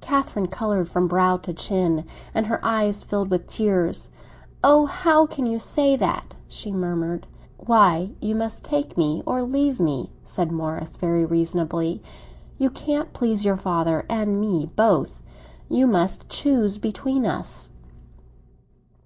Catherine 0.00 0.46
coloured 0.48 0.88
from 0.88 1.06
brow 1.06 1.36
to 1.36 1.52
chin, 1.52 2.06
and 2.32 2.46
her 2.46 2.64
eyes 2.64 3.04
filled 3.04 3.28
with 3.30 3.46
tears. 3.46 4.08
"Oh, 4.64 4.86
how 4.86 5.26
can 5.26 5.44
you 5.44 5.58
say 5.58 5.96
that?" 5.96 6.34
she 6.48 6.72
murmured. 6.72 7.26
"Why, 7.58 8.12
you 8.22 8.34
must 8.34 8.64
take 8.64 8.96
me 8.96 9.22
or 9.26 9.42
leave 9.42 9.78
me," 9.78 10.12
said 10.24 10.50
Morris, 10.50 10.96
very 10.96 11.26
reasonably. 11.26 12.02
"You 12.56 12.70
can't 12.70 13.12
please 13.12 13.44
your 13.44 13.58
father 13.58 14.06
and 14.08 14.40
me 14.40 14.70
both; 14.76 15.20
you 15.68 15.86
must 15.86 16.30
choose 16.30 16.78
between 16.78 17.26
us." 17.26 17.68